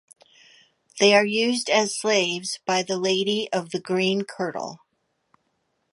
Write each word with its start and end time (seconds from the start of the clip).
They 0.99 1.13
are 1.13 1.23
used 1.27 1.69
as 1.69 1.95
slaves 1.95 2.57
by 2.65 2.81
the 2.81 2.97
Lady 2.97 3.47
of 3.53 3.69
the 3.69 3.79
Green 3.79 4.23
Kirtle. 4.23 4.79